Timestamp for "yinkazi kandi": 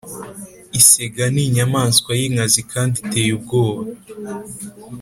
2.19-2.95